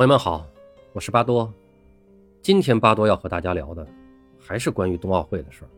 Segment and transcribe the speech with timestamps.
[0.00, 0.46] 朋友们好，
[0.94, 1.52] 我是巴多。
[2.40, 3.86] 今天巴多要和大家聊的
[4.38, 5.68] 还是关于冬奥会的事儿。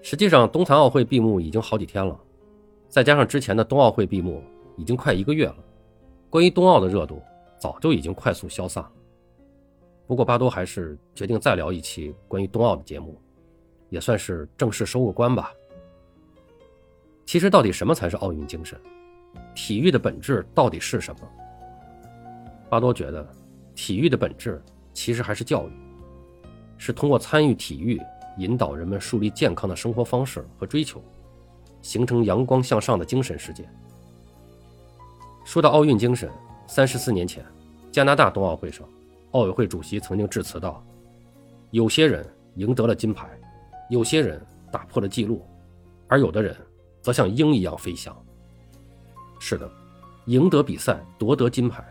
[0.00, 2.18] 实际上，冬残奥会闭幕已经好几天了，
[2.88, 4.42] 再加上之前的冬奥会闭幕
[4.78, 5.56] 已经快一个月了，
[6.30, 7.22] 关于冬奥的热度
[7.60, 8.92] 早就已经快速消散了。
[10.06, 13.20] 不过，巴多还是决定再聊一期关于冬奥的节目，
[13.90, 15.52] 也算是正式收个官吧。
[17.26, 18.80] 其实，到底什么才是奥运精神？
[19.54, 21.28] 体育的本质到底是什么？
[22.68, 23.26] 巴多觉得，
[23.74, 25.72] 体育的本质其实还是教育，
[26.76, 28.00] 是通过参与体育，
[28.36, 31.02] 引导人们树立健康的生活方式和追求，
[31.80, 33.68] 形成阳光向上的精神世界。
[35.44, 36.30] 说到奥运精神，
[36.66, 37.44] 三十四年前，
[37.90, 38.86] 加拿大冬奥会上，
[39.30, 40.84] 奥委会主席曾经致辞道
[41.72, 43.28] ：“有些人赢得了金牌，
[43.88, 45.42] 有些人打破了纪录，
[46.06, 46.54] 而有的人
[47.00, 48.14] 则像鹰一样飞翔。”
[49.40, 49.70] 是的，
[50.26, 51.82] 赢得比赛，夺得金牌。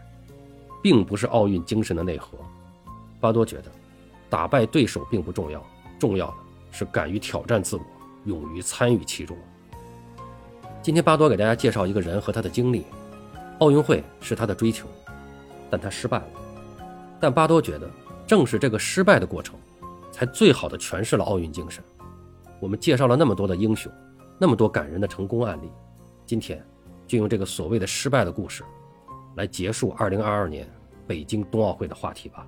[0.87, 2.37] 并不是奥运精神的内核。
[3.19, 3.69] 巴多觉得，
[4.29, 5.61] 打败对手并不重要，
[5.99, 6.33] 重要的
[6.71, 7.81] 是敢于挑战自我，
[8.23, 9.37] 勇于参与其中。
[10.81, 12.85] 今天巴多给大家介绍一个人和他的经历。
[13.59, 14.87] 奥运会是他的追求，
[15.69, 16.27] 但他失败了。
[17.19, 17.91] 但巴多觉得，
[18.25, 19.59] 正是这个失败的过程，
[20.09, 21.83] 才最好的诠释了奥运精神。
[22.61, 23.91] 我们介绍了那么多的英雄，
[24.39, 25.69] 那么多感人的成功案例，
[26.25, 26.65] 今天
[27.05, 28.63] 就用这个所谓的失败的故事。
[29.35, 30.67] 来结束2022年
[31.07, 32.45] 北京冬奥会的话题吧。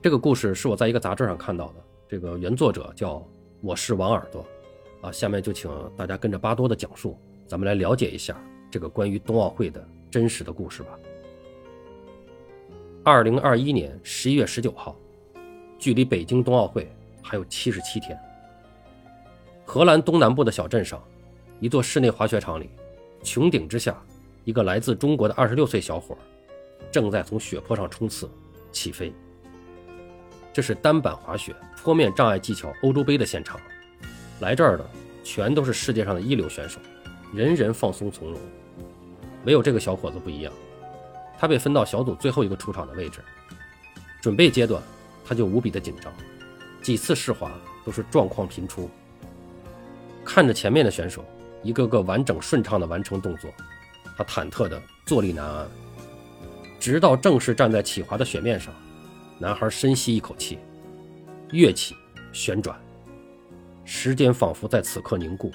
[0.00, 1.74] 这个故事是我在一个杂志上看到的，
[2.08, 3.24] 这个原作者叫
[3.60, 4.44] 我是王耳朵，
[5.02, 8.36] 啊，下面就请大家跟着巴多的讲述，咱们来了解一下
[8.70, 10.98] 这个关于冬奥会的真实的故事吧。
[13.04, 14.96] 2021年11月19号，
[15.78, 16.90] 距离北京冬奥会
[17.22, 18.18] 还有77天。
[19.64, 21.00] 荷兰东南部的小镇上，
[21.60, 22.70] 一座室内滑雪场里，
[23.22, 23.96] 穹顶之下。
[24.44, 26.18] 一个来自中国的二十六岁小伙，
[26.92, 28.30] 正在从雪坡上冲刺
[28.70, 29.12] 起飞。
[30.52, 33.58] 这是单板滑雪坡面障碍技巧欧洲杯的现场，
[34.40, 34.84] 来这儿的
[35.24, 36.78] 全都是世界上的一流选手，
[37.32, 38.38] 人人放松从容。
[39.46, 40.52] 唯有这个小伙子不一样，
[41.38, 43.20] 他被分到小组最后一个出场的位置。
[44.20, 44.80] 准备阶段，
[45.24, 46.12] 他就无比的紧张，
[46.82, 47.50] 几次试滑
[47.84, 48.88] 都是状况频出。
[50.24, 51.24] 看着前面的选手
[51.64, 53.50] 一个个完整顺畅的完成动作。
[54.16, 55.66] 他忐忑的坐立难安，
[56.82, 58.74] 直到正式站在起滑的雪面上，
[59.38, 60.58] 男孩深吸一口气，
[61.52, 61.94] 跃起
[62.32, 62.76] 旋转，
[63.84, 65.52] 时间仿佛在此刻凝固，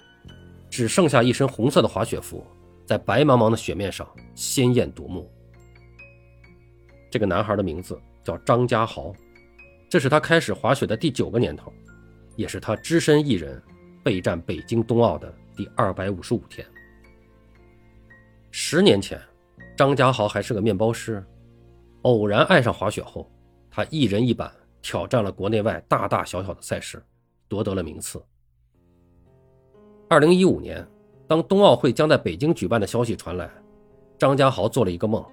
[0.69, 2.47] 只剩下一身红色的滑雪服
[2.85, 5.29] 在白茫茫的雪面上鲜艳夺目。
[7.11, 9.13] 这个男孩的名字叫张家豪，
[9.89, 11.73] 这是他开始滑雪的第九个年头，
[12.37, 13.61] 也是他只身一人
[14.01, 16.65] 备战北京冬奥的第二百五十五天。
[18.49, 19.21] 十年前，
[19.77, 21.23] 张家豪还是个面包师，
[22.01, 23.31] 偶然爱上滑雪后，
[23.69, 24.51] 他一人一板
[24.81, 26.99] 挑战了国内外大大小小的赛事，
[27.47, 28.19] 夺得了名次。
[30.09, 30.83] 二零一五年，
[31.27, 33.47] 当冬奥会将在北京举办的消息传来，
[34.17, 35.23] 张家豪做了一个梦，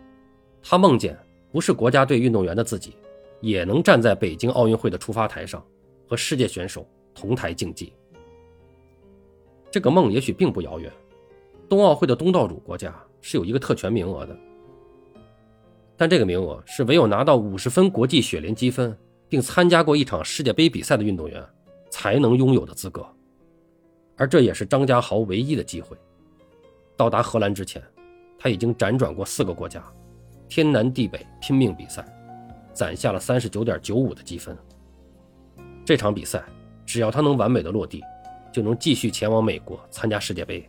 [0.62, 1.18] 他梦见
[1.50, 2.98] 不是国家队运动员的自己，
[3.40, 5.64] 也能站在北京奥运会的出发台上，
[6.06, 7.94] 和世界选手同台竞技。
[9.70, 10.92] 这个梦也许并不遥远，
[11.66, 12.94] 冬奥会的东道主国家。
[13.26, 14.36] 是有一个特权名额的，
[15.96, 18.94] 但这个名额是唯有拿到五十分国际雪联积分，
[19.30, 21.42] 并参加过一场世界杯比赛的运动员
[21.88, 23.02] 才能拥有的资格，
[24.16, 25.96] 而这也是张家豪唯一的机会。
[26.98, 27.82] 到达荷兰之前，
[28.38, 29.82] 他已经辗转过四个国家，
[30.46, 32.04] 天南地北拼命比赛，
[32.74, 34.54] 攒下了三十九点九五的积分。
[35.82, 36.44] 这场比赛
[36.84, 38.02] 只要他能完美的落地，
[38.52, 40.68] 就能继续前往美国参加世界杯，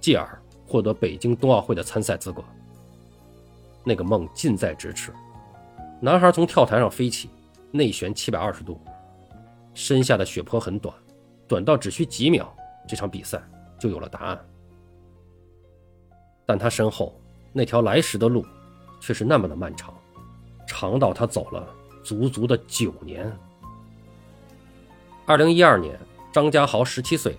[0.00, 0.40] 继而。
[0.66, 2.42] 获得北京冬奥会的参赛资格，
[3.84, 5.12] 那个梦近在咫尺。
[6.00, 7.30] 男孩从跳台上飞起，
[7.70, 8.80] 内旋七百二十度，
[9.72, 10.94] 身下的雪坡很短，
[11.46, 12.52] 短到只需几秒，
[12.86, 13.42] 这场比赛
[13.78, 14.38] 就有了答案。
[16.44, 17.18] 但他身后
[17.52, 18.44] 那条来时的路，
[19.00, 19.94] 却是那么的漫长，
[20.66, 21.66] 长到他走了
[22.02, 23.32] 足足的九年。
[25.24, 25.98] 二零一二年，
[26.32, 27.36] 张家豪十七岁，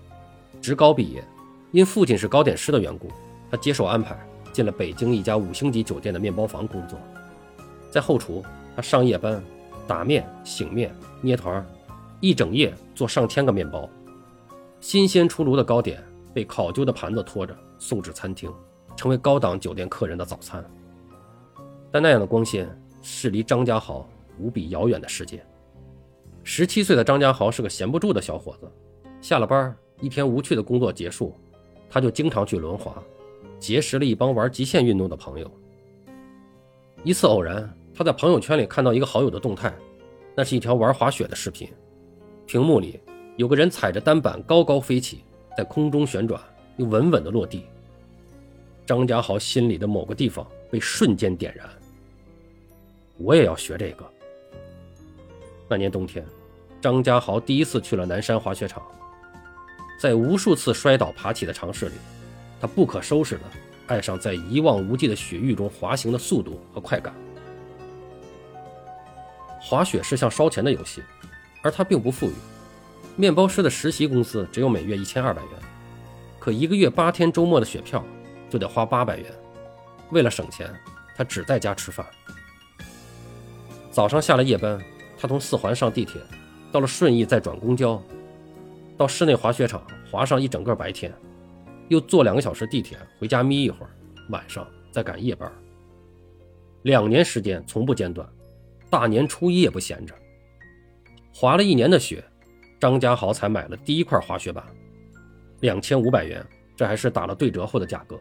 [0.61, 1.23] 职高毕业。
[1.71, 3.09] 因父亲是糕点师的缘故，
[3.51, 4.17] 他接受安排
[4.53, 6.97] 进了北京一家五星级酒店的面包房工作。
[7.91, 8.43] 在后厨，
[8.75, 9.43] 他上夜班，
[9.85, 11.65] 打面、醒面、捏团，
[12.19, 13.89] 一整夜做上千个面包。
[14.79, 16.03] 新鲜出炉的糕点
[16.33, 18.51] 被考究的盘子拖着送至餐厅，
[18.95, 20.63] 成为高档酒店客人的早餐。
[21.91, 22.69] 但那样的光鲜
[23.01, 25.43] 是离张家豪无比遥远的世界。
[26.43, 28.71] 十七岁的张家豪是个闲不住的小伙子，
[29.19, 31.37] 下了班，一天无趣的工作结束。
[31.89, 33.01] 他就经常去轮滑，
[33.59, 35.51] 结识了一帮玩极限运动的朋友。
[37.03, 39.73] 一次偶然，他在朋友圈里看到一个好友的动态，
[40.35, 41.69] 那是一条玩滑雪的视频，
[42.45, 42.99] 屏幕里
[43.35, 45.23] 有个人踩着单板高高飞起，
[45.57, 46.41] 在空中旋转
[46.75, 47.65] 又稳稳地落地。
[48.85, 51.67] 张家豪心里的某个地方被瞬间点燃，
[53.17, 54.05] 我也要学这个。
[55.69, 56.25] 那年冬天，
[56.79, 58.81] 张家豪第一次去了南山滑雪场，
[59.97, 61.95] 在无数次摔倒爬起的尝试里，
[62.61, 63.41] 他不可收拾的。
[63.87, 67.13] 爱上在一望无际的雪域中滑行的速度和快感。
[69.61, 71.01] 滑雪是项烧钱的游戏，
[71.61, 72.33] 而他并不富裕。
[73.15, 75.51] 面包师的实习工资只有每月一千二百元，
[76.37, 78.03] 可一个月八天周末的雪票
[78.49, 79.25] 就得花八百元。
[80.11, 80.69] 为了省钱，
[81.15, 82.05] 他只在家吃饭。
[83.89, 84.79] 早上下了夜班，
[85.17, 86.21] 他从四环上地铁，
[86.73, 88.01] 到了顺义再转公交，
[88.97, 91.13] 到室内滑雪场滑上一整个白天。
[91.89, 93.89] 又坐两个小时地铁回家眯一会儿，
[94.29, 95.49] 晚上再赶夜班。
[96.81, 98.27] 两年时间从不间断，
[98.89, 100.13] 大年初一也不闲着。
[101.33, 102.21] 滑了一年的雪，
[102.77, 104.65] 张家豪才买了第一块滑雪板，
[105.61, 106.45] 两千五百元，
[106.75, 108.19] 这还是打了对折后的价格。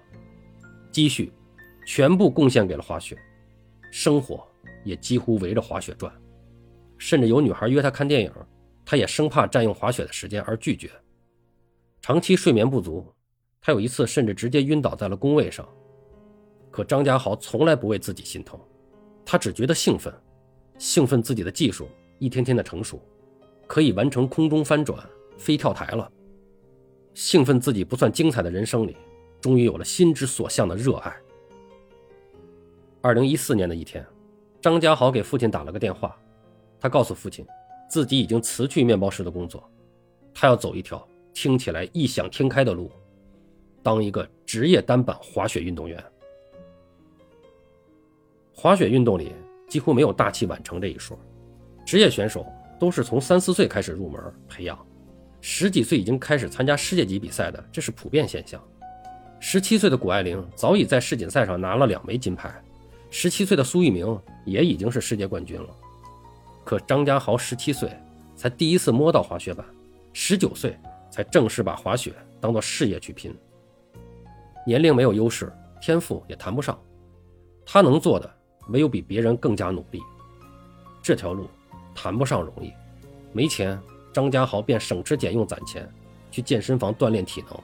[0.93, 1.33] 积蓄
[1.85, 3.19] 全部贡献给了滑雪，
[3.91, 4.47] 生活
[4.85, 6.13] 也几乎围着滑雪转，
[6.99, 8.33] 甚至有女孩约他看电影，
[8.87, 10.91] 他也生怕占用滑雪的时间而拒绝。
[12.01, 13.05] 长期睡眠不足。
[13.61, 15.69] 他有一次甚至直接晕倒在了工位上，
[16.71, 18.57] 可张家豪从来不为自己心疼，
[19.25, 20.15] 他只觉得兴奋，
[20.79, 21.89] 兴奋自己的技术
[22.21, 23.03] 一天天的成熟，
[23.67, 25.05] 可以完成空中翻转、
[25.37, 26.09] 飞跳台了，
[27.13, 28.97] 兴奋自己不算精彩的人生里，
[29.41, 31.17] 终于有了心之所向的热爱。
[33.01, 34.07] 二零一四年的一天，
[34.61, 36.17] 张家豪给父亲打了个电话，
[36.79, 37.45] 他告诉父亲，
[37.89, 39.63] 自己已经辞去面包师的工作，
[40.35, 42.91] 他要走一条听起来异想天开的路。
[43.83, 46.03] 当一个职业单板滑雪运动员，
[48.53, 49.33] 滑雪运动里
[49.69, 51.17] 几乎没有大器晚成这一说。
[51.85, 52.45] 职业选手
[52.81, 54.85] 都是从三四岁开始入门培养，
[55.41, 58.61] 十几岁已经开始参加世界级比赛的，这是普遍现象。
[59.39, 62.53] 十七岁的谷爱凌早已在世锦赛上拿了两枚金牌，
[63.09, 65.69] 十七岁的苏翊鸣也已经是世界冠军了。
[66.67, 67.89] 可张家豪十七岁
[68.35, 69.65] 才第一次摸到滑雪板，
[70.13, 70.77] 十九岁
[71.13, 73.33] 才正式把滑雪当做事业去拼。
[74.67, 76.77] 年龄没有优势，天赋也谈不上。
[77.65, 78.29] 他能做的
[78.71, 80.03] 唯有比别人更加努力。
[81.01, 81.49] 这条路
[81.95, 82.73] 谈不上容易。
[83.33, 83.81] 没钱，
[84.13, 85.89] 张家豪便省吃俭用攒钱
[86.33, 87.57] 去健身房锻炼体能；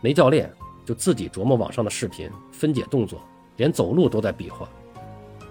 [0.00, 0.50] 没教练，
[0.82, 3.20] 就自己琢磨网上的视频分解动作，
[3.58, 4.66] 连走路都在比划。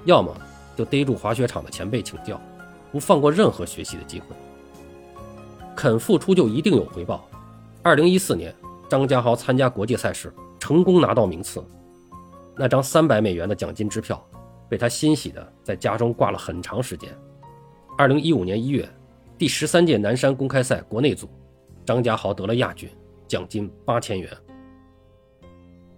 [0.05, 0.35] 要么
[0.75, 2.41] 就逮住滑雪场的前辈请教，
[2.93, 4.27] 不放过任何学习的机会。
[5.75, 7.27] 肯付出就一定有回报。
[7.81, 8.55] 二零一四年，
[8.87, 10.31] 张家豪参加国际赛事。
[10.59, 11.61] 成功拿到名次，
[12.55, 14.25] 那张三百美元的奖金支票
[14.69, 17.13] 被他欣喜的在家中挂了很长时间。
[17.97, 18.87] 二零一五年一月，
[19.37, 21.27] 第十三届南山公开赛国内组，
[21.85, 22.87] 张家豪得了亚军，
[23.27, 24.31] 奖金八千元。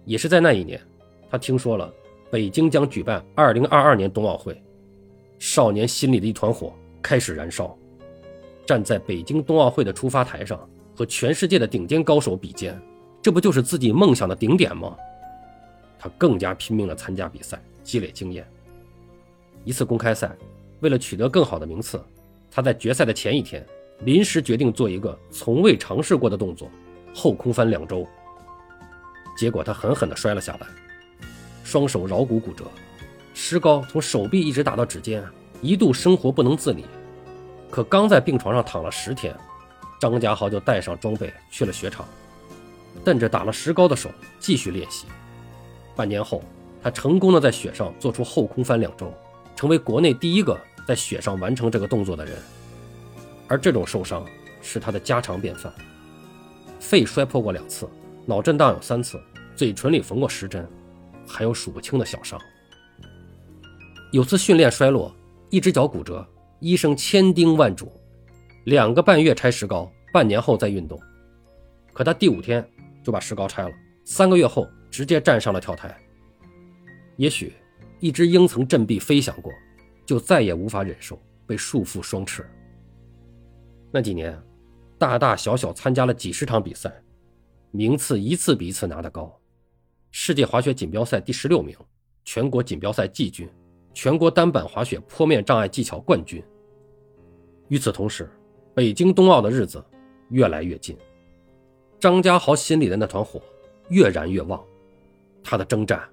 [0.04, 0.80] 也是在那一年，
[1.30, 1.94] 他听说了
[2.28, 4.60] 北京将举办二零二二年冬奥会，
[5.38, 6.72] 少年心里的一团火
[7.06, 7.78] 开始燃烧。
[8.66, 12.76] 站在北京冬奥会的出发台上，和全世界的顶尖高手比肩。
[13.22, 14.96] 这不就是自己梦想的顶点吗？
[16.00, 18.44] 他更加拼命地参加比赛，积累经验。
[19.64, 20.36] 一次公开赛，
[20.80, 22.04] 为了取得更好的名次，
[22.50, 23.64] 他在决赛的前一天
[24.00, 26.68] 临时决定做一个从未尝试过的动作——
[27.14, 28.04] 后空翻两周。
[29.38, 30.66] 结果他狠狠地摔了下来，
[31.62, 32.64] 双手桡骨骨折，
[33.32, 35.24] 石膏从手臂一直打到指尖，
[35.62, 36.84] 一度生活不能自理。
[37.70, 39.34] 可刚在病床上躺了十天，
[40.00, 42.06] 张家豪就带上装备去了雪场。
[43.04, 45.06] 瞪着打了石膏的手继续练习。
[45.94, 46.42] 半年后，
[46.82, 49.12] 他成功的在雪上做出后空翻两周，
[49.54, 52.36] 成为国内第一个在雪上完成这个动作的人。
[53.48, 54.24] 而这种受伤
[54.62, 55.72] 是他的家常便饭。
[56.78, 57.88] 肺摔破过两次，
[58.26, 59.20] 脑震荡有三次，
[59.54, 60.68] 嘴唇里缝过十针，
[61.26, 62.40] 还有数不清的小伤。
[64.12, 65.14] 有次训练摔落，
[65.50, 66.26] 一只脚骨折，
[66.60, 67.90] 医生千叮万嘱，
[68.64, 71.00] 两个半月拆石膏，半年后再运动。
[71.92, 72.66] 可他第五天。
[73.06, 73.72] 就把石膏拆了，
[74.04, 75.96] 三个月后直接站上了跳台。
[77.14, 77.52] 也许
[78.00, 79.52] 一只鹰曾振臂飞翔过，
[80.04, 82.44] 就再也无法忍受被束缚双翅。
[83.92, 84.36] 那几年，
[84.98, 86.92] 大大小小参加了几十场比赛，
[87.70, 89.32] 名次一次比一次拿得高。
[90.10, 91.76] 世界滑雪锦标赛第十六名，
[92.24, 93.48] 全国锦标赛季军，
[93.96, 96.44] 全国单板滑雪坡面障碍技巧冠军。
[97.68, 98.28] 与此同时，
[98.74, 99.82] 北京冬奥的日子
[100.28, 100.94] 越来越近。
[101.98, 103.40] 张家豪心里的那团火
[103.88, 104.62] 越燃越旺，
[105.42, 106.06] 他的征战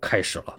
[0.00, 0.58] 开始了。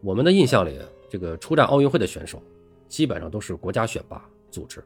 [0.00, 2.42] 我们的印象里，这个出战奥运会的选手，
[2.88, 4.82] 基本上都是国家选拔组织，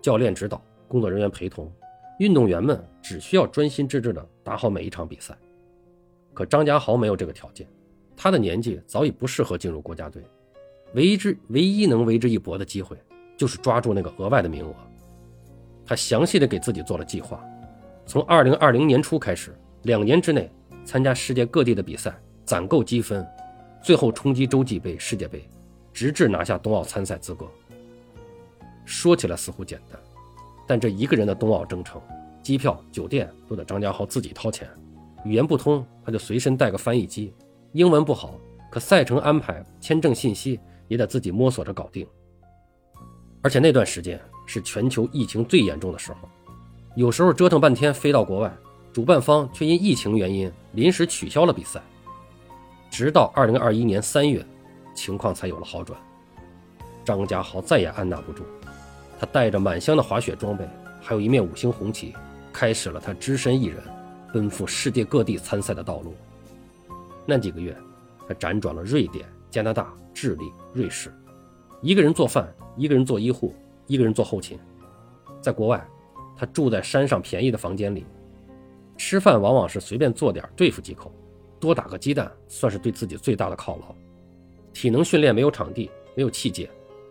[0.00, 1.70] 教练指导，工作人员陪同，
[2.18, 5.36] 运动员们只需要专心致志地打好每一场比赛。
[6.32, 7.68] 可张家豪没有这个条件，
[8.16, 10.22] 他的年纪早已不适合进入国家队，
[10.94, 12.96] 唯一之唯一能为之一搏的机会，
[13.36, 14.74] 就是抓住那个额外的名额。
[15.84, 17.42] 他详细的给自己做了计划，
[18.06, 20.48] 从二零二零年初开始，两年之内
[20.84, 22.14] 参加世界各地的比赛，
[22.44, 23.26] 攒够积分，
[23.82, 25.48] 最后冲击洲际杯、世界杯，
[25.92, 27.46] 直至拿下冬奥参赛资格。
[28.84, 29.98] 说起来似乎简单，
[30.66, 32.00] 但这一个人的冬奥征程，
[32.42, 34.68] 机票、酒店都得张家豪自己掏钱，
[35.24, 37.34] 语言不通他就随身带个翻译机，
[37.72, 38.34] 英文不好，
[38.70, 42.06] 可赛程安排、签证信息也得自己摸索着搞定。
[43.42, 44.20] 而且那段时间。
[44.44, 46.28] 是全球疫情最严重的时候，
[46.96, 48.52] 有时候折腾半天飞到国外，
[48.92, 51.80] 主办方却因疫情原因临时取消了比赛。
[52.90, 54.44] 直到二零二一年三月，
[54.94, 55.98] 情况才有了好转。
[57.04, 58.42] 张家豪再也按捺不住，
[59.18, 60.68] 他带着满箱的滑雪装备，
[61.00, 62.12] 还有一面五星红旗，
[62.52, 63.80] 开始了他只身一人
[64.34, 66.14] 奔赴世界各地参赛的道路。
[67.26, 67.76] 那几个月，
[68.28, 71.12] 他辗转了瑞典、加拿大、智利、瑞士，
[71.80, 73.54] 一个人做饭，一个人做医护。
[73.88, 74.56] 一个人做后勤，
[75.40, 75.86] 在国外，
[76.36, 78.06] 他住在山上便宜的房间里，
[78.96, 81.12] 吃饭往往是随便做点对付几口，
[81.58, 83.94] 多打个鸡蛋算是对自己最大的犒劳。
[84.72, 86.70] 体能训练没有场地，没有器械，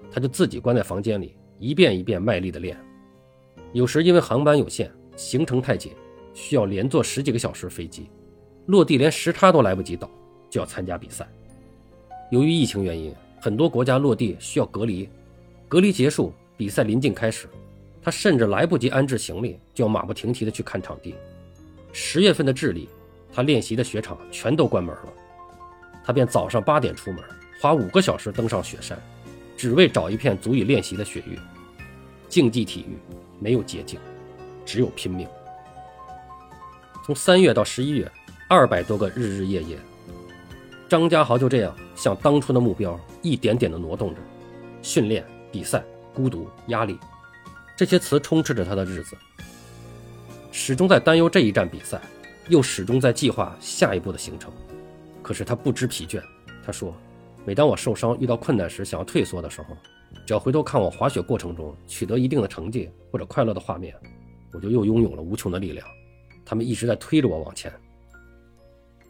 [0.09, 2.75] 他就自己关在房间里，一遍一遍卖力的练。
[3.73, 5.93] 有时因为航班有限，行程太紧，
[6.33, 8.09] 需要连坐十几个小时飞机，
[8.67, 10.09] 落地连时差都来不及倒，
[10.49, 11.27] 就要参加比赛。
[12.31, 15.09] 由于疫情原因，很多国家落地需要隔离，
[15.67, 16.33] 隔离结束。
[16.57, 17.49] 比赛临近开始，
[18.03, 21.15] 他甚至来不及安置行李，就要马不停蹄地去看场地。
[21.91, 22.87] 十月份的智利，
[23.33, 25.13] 他练习的雪场全都关门了，
[26.03, 27.23] 他便早上八点出门，
[27.59, 28.95] 花五个小时登上雪山，
[29.57, 31.39] 只为找一片足以练习的雪域。
[32.29, 32.95] 竞技体育
[33.39, 33.99] 没有捷径，
[34.63, 35.27] 只有拼命。
[37.03, 38.11] 从三月到十一月，
[38.53, 39.77] 二百多个日日夜夜，
[40.89, 44.19] 张家豪就这样向当初的目标一点点地挪动着，
[44.81, 45.81] 训练、比赛。
[46.13, 46.99] 孤独、压力，
[47.77, 49.15] 这些词充斥着他的日子。
[50.51, 52.01] 始终在担忧这一站比赛，
[52.49, 54.51] 又始终在计划下一步的行程。
[55.23, 56.21] 可是他不知疲倦。
[56.65, 56.93] 他说
[57.47, 59.77] ：“每当我受伤、遇到困难时，想要退缩的时候，
[60.27, 63.95] 只要回头看我滑雪过程中取得一定的成绩或者快乐的画面，
[64.51, 65.87] 我就又拥有了无穷的力量。
[66.43, 67.71] 他们一直在推着我往前。”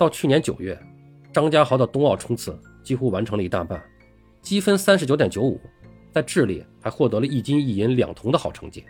[0.01, 0.75] 到去年九月，
[1.31, 3.79] 张家豪的冬奥冲刺几乎完成了一大半，
[4.41, 5.61] 积分三十九点九五。
[6.11, 8.83] 在智利还获得了一金一银两铜的好成绩，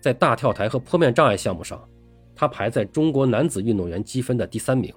[0.00, 1.84] 在大跳台和坡面障碍项目上，
[2.32, 4.94] 他排在中国男子运动员积分的第三名。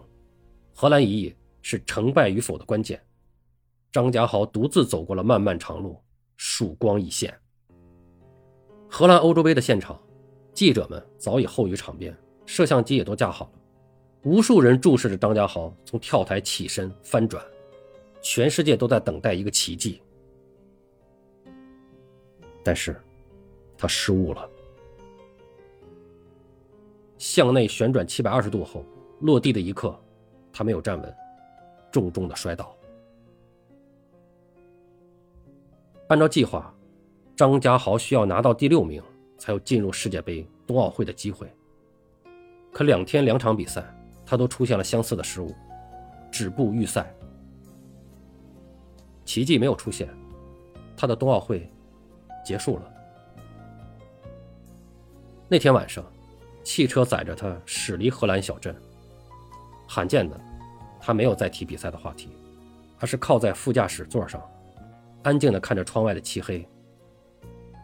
[0.76, 3.02] 荷兰一役是成败与否的关键，
[3.92, 6.00] 张家豪独自走过了漫漫长路，
[6.36, 7.34] 曙光一现。
[8.88, 10.00] 荷兰欧洲杯的现场，
[10.54, 13.57] 记者们早已候于场边，摄像机也都架好了，
[14.28, 17.42] 无数人注视着张家豪从跳台起身翻转，
[18.22, 20.02] 全世界都在等待一个奇迹。
[22.62, 23.02] 但是，
[23.78, 24.50] 他失误了。
[27.18, 28.84] 向内旋转七百二十度后，
[29.22, 29.98] 落地的一刻，
[30.52, 31.16] 他没有站稳，
[31.90, 32.76] 重重的摔倒。
[36.10, 36.76] 按照计划，
[37.34, 39.02] 张家豪需要拿到第六名，
[39.38, 41.50] 才有进入世界杯、冬奥会的机会。
[42.74, 43.97] 可两天两场比赛，
[44.28, 45.56] 他都出现了相似的失误，
[46.30, 47.12] 止步预赛。
[49.26, 50.08] 奇迹没有出现，
[50.96, 51.68] 他的冬奥会。
[52.46, 52.94] 结束了。
[55.50, 56.02] 那天晚上，
[56.64, 58.74] 汽车载着他驶离荷兰小镇。
[59.86, 60.40] 罕见的，
[60.98, 62.30] 他没有再提比赛的话题，
[63.00, 64.42] 而是靠在副驾驶座上，
[65.24, 66.66] 安静的看着窗外的漆黑。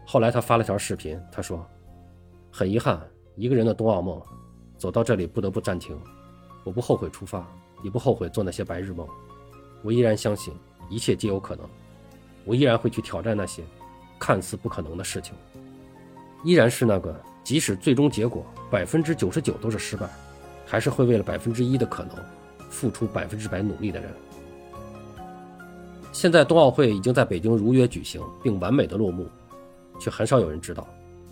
[0.05, 1.67] 后来他发了条视频，他说
[2.49, 4.21] ：“很遗憾，一个人的冬奥梦，
[4.77, 5.99] 走到这里不得不暂停。
[6.63, 7.45] 我不后悔出发，
[7.83, 9.07] 也不后悔做那些白日梦。
[9.81, 10.53] 我依然相信
[10.89, 11.65] 一切皆有可能，
[12.45, 13.63] 我依然会去挑战那些。”
[14.19, 15.33] 看似不可能的事情，
[16.45, 20.07] 依然是那个即使最终结果百分之九十九都是失败，
[20.65, 22.15] 还是会为了百分之一的可能，
[22.69, 24.09] 付出百分之百努力的人。
[26.13, 29.27] 现在冬奥会已经在北京如约举行并完美的落幕，
[29.99, 30.87] 却很少有人知道，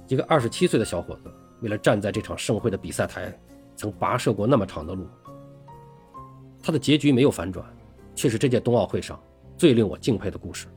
[0.10, 3.34] 一个二十七岁的小伙子为了站在这场盛会的比赛台，
[3.78, 5.08] 曾跋涉过那么长的路。
[6.62, 7.66] 他的结局没有反转，
[8.16, 9.22] 却是这届冬奥会上
[9.58, 10.68] 最令我敬佩的故事。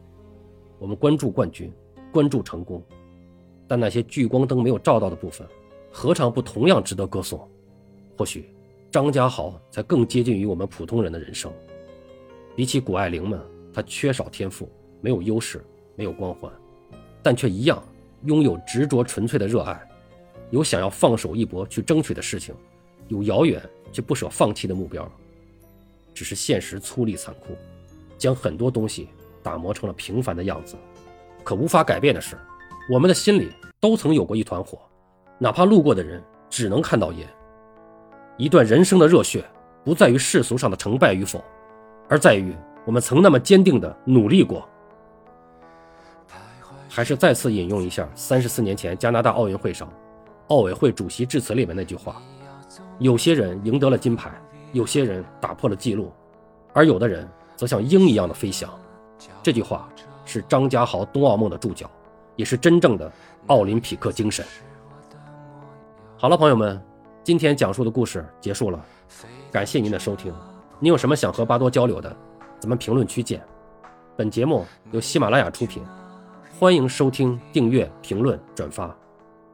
[0.78, 1.72] 我们关注冠军。
[2.12, 2.80] 关注成功，
[3.66, 5.44] 但那些聚光灯没有照到的部分，
[5.90, 7.50] 何尝不同样值得歌颂？
[8.16, 8.54] 或许，
[8.88, 11.52] 张家豪才更接近于我们普通人的人生。
[12.54, 13.40] 比起谷爱凌们，
[13.72, 15.60] 他缺少天赋，没有优势，
[15.96, 16.52] 没有光环，
[17.20, 17.82] 但却一样
[18.22, 19.84] 拥有执着纯粹的热爱，
[20.50, 22.54] 有想要放手一搏去争取的事情，
[23.08, 23.60] 有遥远
[23.90, 25.10] 却不舍放弃的目标。
[26.14, 27.56] 只是现实粗粝残酷，
[28.16, 29.08] 将很多东西
[29.42, 30.76] 打磨成了平凡的样子。
[31.42, 32.38] 可无法改变的是，
[32.90, 34.78] 我们的心里都曾有过一团火，
[35.38, 37.28] 哪怕路过的人只能看到烟。
[38.38, 39.44] 一段人生的热血，
[39.84, 41.42] 不在于世俗上的成败与否。
[42.08, 42.54] 而在于
[42.84, 44.66] 我们曾那么坚定的努力过。
[46.88, 49.92] 还是再次引用一下三十四年前加拿大奥运会上，
[50.46, 52.22] 奥委会主席致辞里面那句话：
[53.00, 54.30] 有些人赢得了金牌，
[54.74, 56.12] 有些人打破了记录，
[56.72, 58.68] 而有的人则像鹰一样的飞翔。
[59.40, 59.88] 这句话
[60.24, 61.88] 是张家豪冬奥梦的注脚，
[62.34, 63.10] 也是真正的
[63.46, 64.44] 奥林匹克精神。
[66.16, 66.82] 好了，朋友们，
[67.22, 68.84] 今天讲述的故事结束了，
[69.52, 70.34] 感谢您的收听。
[70.80, 72.14] 你有什么想和巴多交流的？
[72.58, 73.40] 咱们评论区见。
[74.16, 75.84] 本节目由喜马拉雅出品，
[76.58, 78.94] 欢迎收听、订阅、评论、转发。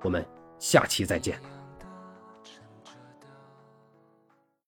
[0.03, 0.25] 我们
[0.59, 1.60] 下期再见。